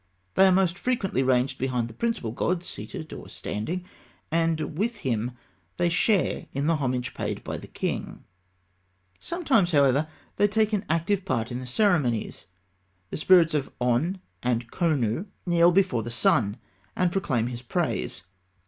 [0.33, 3.85] They are most frequently ranged behind the principal god, seated or standing;
[4.31, 5.33] and with him
[5.77, 8.23] they share in the homage paid by the king.
[9.19, 12.47] Sometimes, however, they take an active part in the ceremonies.
[13.11, 16.57] The spirits of On and Khonû kneel before the sun,
[16.95, 18.23] and proclaim his praise.